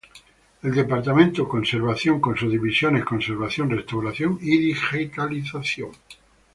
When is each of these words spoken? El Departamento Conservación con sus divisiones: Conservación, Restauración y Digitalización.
El 0.63 0.73
Departamento 0.73 1.47
Conservación 1.47 2.19
con 2.19 2.35
sus 2.35 2.49
divisiones: 2.51 3.05
Conservación, 3.05 3.69
Restauración 3.69 4.39
y 4.41 4.57
Digitalización. 4.57 5.91